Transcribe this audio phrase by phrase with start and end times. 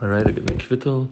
[0.00, 1.10] All right, again, Kvittel.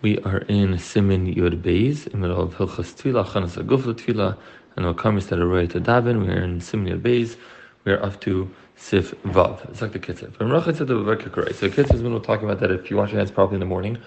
[0.00, 4.38] We are in Simin Yud Beis, in the middle of Hilchas Tefillah, Chanas Agufla Tefillah,
[4.76, 6.24] and Makamis that are to Davin.
[6.24, 7.36] We are in Simin Yud Beis.
[7.84, 9.68] We are up to Sif Vav.
[9.68, 10.32] It's like the Kitzur.
[10.34, 11.52] From Rachat to the Vavakakrai.
[11.52, 11.68] So
[12.00, 13.98] when we're talking about that if you wash your hands properly in the morning,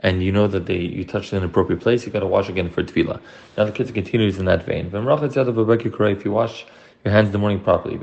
[0.00, 2.68] and you know that they you touched an appropriate place, you got to wash again
[2.68, 3.22] for Tefillah.
[3.56, 4.90] Now the Kitzur continues in that vein.
[4.90, 6.66] From the Vavakakrai, if you wash
[7.04, 7.96] your hands in the morning properly.
[7.96, 8.00] As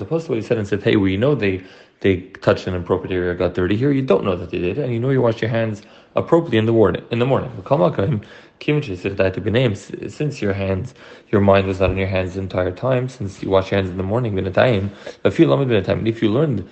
[0.00, 1.64] opposed to what he said and said, hey, we know they
[2.00, 3.76] they touched an appropriate area, got dirty.
[3.76, 5.82] Here, you don't know that they did, and you know you washed your hands
[6.14, 7.02] appropriately in the morning.
[7.10, 7.50] In the morning,
[10.10, 10.94] since your hands,
[11.30, 13.90] your mind was not in your hands the entire time, since you wash your hands
[13.90, 14.92] in the morning, a time,
[15.24, 16.06] a few binataim.
[16.06, 16.68] if you learned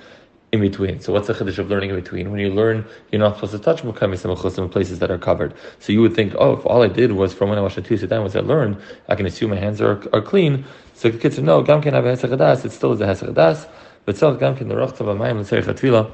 [0.55, 1.01] in between.
[1.01, 2.31] So what's the chiddush of learning in between?
[2.31, 5.53] When you learn, you're not supposed to touch in places that are covered.
[5.81, 7.83] So you would think, oh, if all I did was from when I washed the
[7.83, 10.65] two down was I learned, I can assume my hands are, are clean.
[10.95, 13.69] So the kids say, no, gam can have it still is a hesach
[14.05, 16.13] but still gam can the rochtav amayim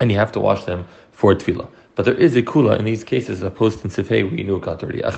[0.00, 1.68] and you have to wash them for tefillah.
[1.96, 5.02] But there is a kula in these cases, post in Sifei you knew got dirty.
[5.04, 5.14] As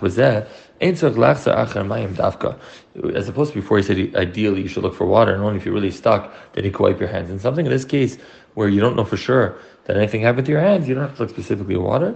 [3.28, 5.72] opposed to before, he said ideally you should look for water, and only if you're
[5.72, 7.30] really stuck then you can wipe your hands.
[7.30, 8.18] In something in this case
[8.54, 11.16] where you don't know for sure that anything happened to your hands, you don't have
[11.16, 12.14] to look specifically at water.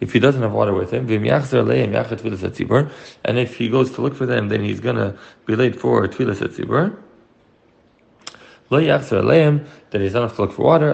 [0.00, 1.08] If he doesn't have water with him,
[3.24, 5.14] and if he goes to look for them, then he's to
[5.46, 6.96] be late for Twilas Tzibur.
[8.70, 10.90] That he's not have to look for water,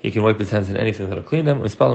[0.00, 1.88] he can wipe his hands in anything that'll clean them, and he can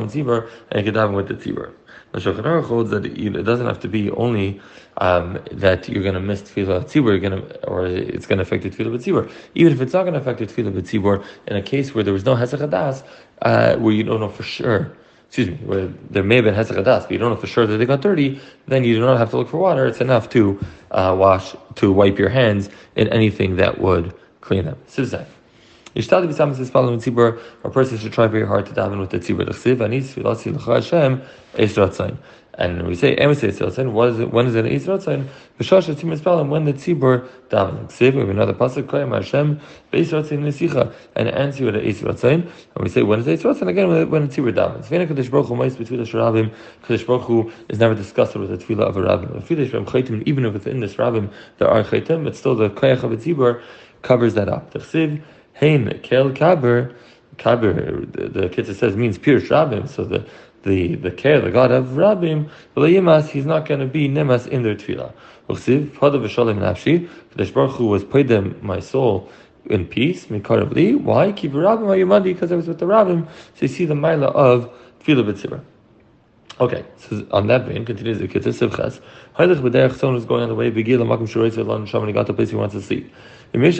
[0.93, 1.71] daven with the tzibur.
[2.11, 4.61] The Shulchan Aruch holds that it doesn't have to be only
[4.97, 8.43] um, that you're going to miss tefillah tzibur, you're going to, or it's going to
[8.43, 9.31] affect the tefillah tzibur.
[9.55, 12.13] Even if it's not going to affect the tefillah tzibur, in a case where there
[12.13, 13.03] was no hesach
[13.41, 14.95] uh, where you don't know for sure
[15.33, 17.77] excuse me, where there may have been hesach but you don't know for sure that
[17.77, 19.87] they got dirty, then you do not have to look for water.
[19.87, 20.59] It's enough to
[20.91, 24.77] uh, wash, to wipe your hands in anything that would clean them.
[24.87, 25.25] Sivzai.
[25.95, 29.47] A person should try very hard to daven with the tzibur.
[32.55, 33.29] And we say, and
[33.95, 35.27] what is it, when is it Eis Ratzin?
[35.59, 37.87] B'shosh Tzim Espalim, when the Tzibur daven.
[37.87, 39.59] Ksiv, we have another pasuk, Koyam Hashem,
[39.91, 42.43] Beis Ratzin Nesicha, and answer with Eis Ratzin.
[42.75, 43.67] And we say, when is Eis Ratzin?
[43.69, 44.85] Again, when the Tzibur davens.
[44.85, 48.83] Vena Kadosh Baruch Hu, Meis B'Tfilah Sharabim, Kadosh Baruch is never discussed with the Tfilah
[48.83, 49.41] of a Rabbim.
[49.41, 53.01] Tfilah Sharabim Chaitim, even if within this Rabbim there are Chaitim, but still the Koyach
[53.01, 53.63] of a Tzibur
[54.03, 54.69] covers that up.
[54.71, 55.23] The Ksiv,
[55.55, 56.95] Hein, Kel Kaber,
[57.37, 60.27] Kaber, the, the Kitzah says means pure Rabbim, so the
[60.63, 62.49] the, the care, the God of Rabbim,
[63.29, 65.13] he's not going to be nemas in their tefillah.
[65.49, 69.29] Uchsiv, Pada v'shalem nafshi, Kadosh Baruch Hu was paid them my soul
[69.65, 70.95] in peace, mikarav li.
[70.95, 71.31] Why?
[71.31, 74.71] Keep Rabbim ayumadi, because I was with the Rabbim, so you see the mila of
[75.03, 75.61] tefillah b'tzibah.
[76.59, 78.99] Okay, so on that vein, continues the Kitzur Sivchas.
[79.37, 82.13] Heilich b'derech, someone who's going on the way, begil l'makom shurei tzvah sham, and he
[82.13, 83.11] got the place he wants to sleep.
[83.55, 83.79] If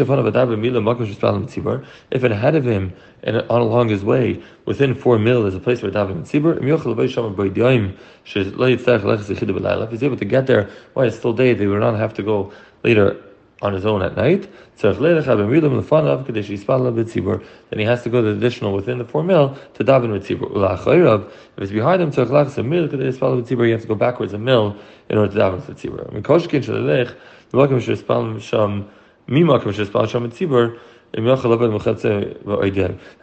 [2.23, 5.81] it ahead of him and on along his way, within four mil, is a place
[5.81, 6.57] where davening tzibur.
[9.83, 12.21] If he's able to get there while it's still day, they will not have to
[12.21, 12.53] go
[12.83, 13.19] later
[13.63, 14.47] on his own at night.
[14.81, 14.93] Then
[17.79, 20.29] he has to go the additional within the four mil to daven with.
[20.29, 20.41] If
[21.57, 24.75] it's behind him, you have to go backwards a mil
[25.09, 26.13] in order to daven with tzibur.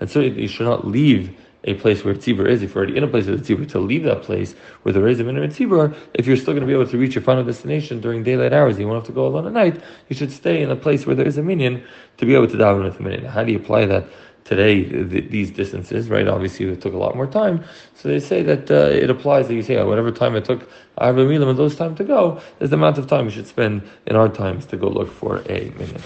[0.00, 3.04] And so you should not leave a place where tzibur is, if you're already in
[3.04, 6.26] a place with tzibur, to leave that place where there is a minimum tzibur, if
[6.26, 8.86] you're still going to be able to reach your final destination during daylight hours, you
[8.86, 11.26] won't have to go alone at night, you should stay in a place where there
[11.26, 11.82] is a minyan
[12.16, 13.24] to be able to daven with a minyan.
[13.24, 14.06] How do you apply that
[14.44, 16.26] today, these distances, right?
[16.26, 17.62] Obviously, it took a lot more time.
[17.94, 20.68] So they say that uh, it applies that you say, oh, whatever time it took
[20.98, 23.88] Arba Milam and those time to go, is the amount of time we should spend
[24.06, 26.02] in our times to go look for a minyan.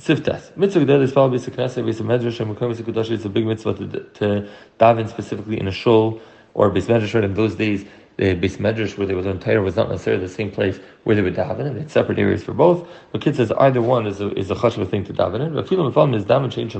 [0.00, 0.56] Siftas.
[0.56, 3.10] Mitzvah Gedel is followed by Knesset, by Medrash, and Mekom Kudash.
[3.10, 6.22] It's a big mitzvah to, to daven specifically in a shul
[6.54, 7.22] or base medrash.
[7.22, 7.84] In those days,
[8.16, 11.16] the base medrash where they would learn Torah was not necessarily the same place where
[11.16, 12.86] they would daven, and they had separate areas for both.
[13.12, 15.54] The kid says either one is a, is a chashuv thing to daven in.
[15.54, 16.76] But is daven change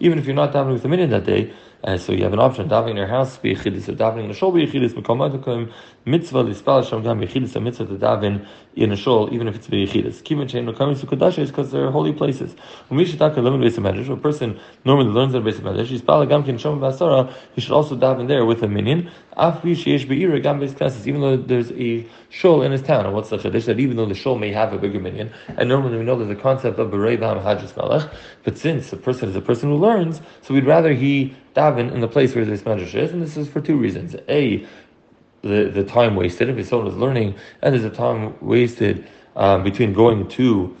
[0.00, 1.52] even if you're not davening with the minyan that day,
[1.84, 4.28] uh, so you have an option, davening in your house, be yechidus, or davening in
[4.28, 5.72] the shul, be yechidus, mekom
[6.04, 8.44] mitzvah, lispal, sham gam, yechidus, a mitzvah to daven
[8.74, 10.20] in a shul, even if it's be yechidus.
[10.22, 12.56] Kivin chain, mekom, to kodash, is because they're holy places.
[12.88, 15.58] When we should talk a limit base medrash, a person normally learns at a base
[15.58, 19.62] medrash, yispal, gam, kin, shom, basara, he should also daven there with a minyan, af,
[19.62, 23.06] vi, sheyesh, be'ira, gam, base classes, even though there's a shul in his town.
[23.06, 23.66] And what's the chiddush?
[23.66, 26.30] That even though the shul may have a bigger minyan, and normally we know there's
[26.30, 28.12] a concept of berei b'ham hajjus malach,
[28.44, 32.00] but since a person is a person who learns, so we'd rather he daven in
[32.00, 34.16] the place where this medrash is, and this is for two reasons.
[34.28, 34.66] A,
[35.42, 39.92] the, the time wasted, if someone is learning, and there's a time wasted um, between
[39.92, 40.76] going to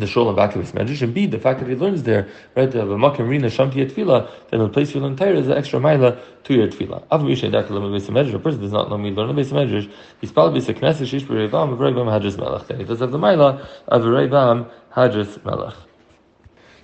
[0.00, 2.70] the shul back of his medrash, and B, the fact that he learns there, right,
[2.70, 6.20] the makim rina shamti tefillah, then the place you learn Torah is an extra mila
[6.44, 7.04] to your tefillah.
[7.10, 9.50] Av mishay dak learn base medrash, a person does not know me learn a base
[9.50, 12.66] medrash, he's probably base knesset shish b'reivam, b'reivam hadras melech.
[12.66, 15.74] Then he does have the mila of b'reivam hadras melech.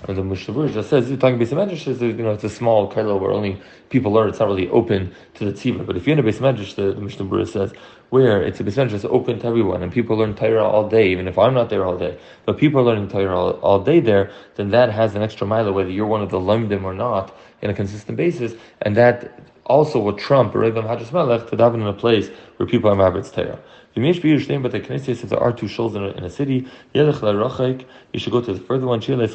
[0.04, 3.18] And the Mishnah just says, talking base medrash, is you know it's a small kailo
[3.18, 4.28] where only people learn.
[4.28, 5.86] It's not really open to the tzibah.
[5.86, 7.72] But if you're in a base medrash, the, the Mishnah says
[8.10, 11.26] where it's a base medrash, open to everyone, and people learn Torah all day, even
[11.26, 12.18] if I'm not there all day.
[12.44, 15.72] But people are learning Torah all, all day there, then that has an extra mile,
[15.72, 19.98] whether you're one of the lemdim or not, in a consistent basis, and that also
[19.98, 23.58] will trump to daven in a place where people are Mabit's Torah.
[23.98, 28.60] If there are two shuls in a, in a city, you should go to the
[28.60, 29.30] further one, to get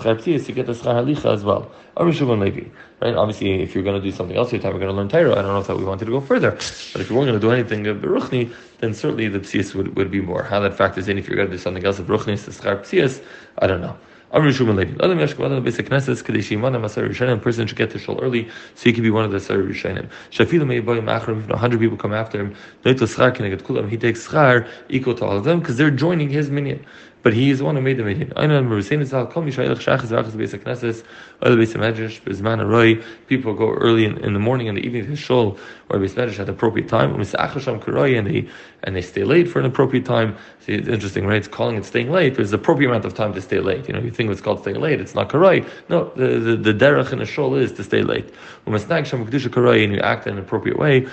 [0.68, 1.72] the schar as well.
[1.98, 3.16] Right?
[3.16, 5.32] Obviously, if you're going to do something else your time, we're going to learn Torah.
[5.32, 7.40] I don't know if that we wanted to go further, but if you weren't going
[7.40, 10.44] to do anything of Beruchni, then certainly the psias would, would be more.
[10.44, 13.22] How that factors in if you're going to do something else of Beruchni, the schar
[13.58, 13.98] I don't know.
[14.34, 17.42] Adam Basic Masar Rishonim.
[17.42, 20.10] Person should get to shul early so he can be one of the Sar Rishonim.
[20.32, 21.44] Shafilu Mei Boy Machram.
[21.44, 22.56] If hundred people come after him,
[22.86, 23.90] Noito Schar get Kulam.
[23.90, 26.86] He takes Schar equal to all of them because they're joining his minyan
[27.24, 28.34] but he is the one who made the minyan.
[28.36, 31.04] I know Mercedes Zal Kol Mishayach Shachas Rachas Beis Knesses
[31.46, 33.04] Oil Beis Medrash Bezman Aroi.
[33.28, 35.58] People go early in, in the morning and the evening to shul
[35.92, 37.14] or Beis Medrash at the appropriate time.
[37.14, 38.48] And they
[38.84, 40.36] and they stay late for an appropriate time.
[40.60, 41.38] See, it's interesting, right?
[41.38, 42.36] It's calling it staying late.
[42.36, 43.88] There's the appropriate amount of time to stay late.
[43.88, 45.02] You know, you think it's called staying late.
[45.02, 45.68] It's not karai.
[45.90, 48.34] No, the the, the derech in the shul is to stay late.
[48.66, 51.08] And you act in an appropriate way.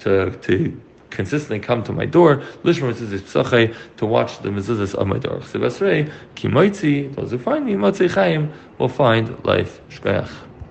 [0.00, 0.80] To to
[1.14, 5.38] consistently come to my door, Lishma Mezuzah to watch the mezuzahs of my door.
[5.38, 9.80] Sebasrei, Kimoitzi, those who find me, Motzei Chaim, will find life.
[9.88, 10.53] Shkoyach.